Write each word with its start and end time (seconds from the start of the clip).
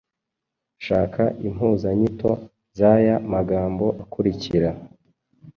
Shaka 0.85 1.23
impuzanyito 1.47 2.29
z’aya 2.77 3.15
magambo 3.33 3.85
akurikira: 4.03 4.69